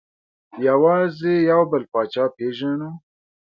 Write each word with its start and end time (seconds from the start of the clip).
یوازې 0.67 1.33
یو 1.51 1.61
بل 1.71 1.83
پاچا 1.91 2.25
پېژنو. 2.35 2.89